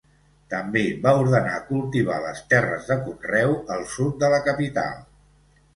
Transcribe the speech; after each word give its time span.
També 0.53 0.81
va 1.03 1.13
ordenar 1.25 1.59
cultivar 1.67 2.17
les 2.25 2.41
terres 2.55 2.89
de 2.93 2.99
conreu 3.05 3.55
al 3.79 3.87
sud 3.95 4.21
de 4.27 4.35
la 4.37 4.43
capital. 4.51 4.99